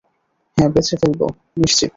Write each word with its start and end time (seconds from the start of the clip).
হ্যাঁ, 0.57 0.69
বেচে 0.73 0.95
ফেলবে, 1.01 1.25
নিশ্চিত। 1.57 1.89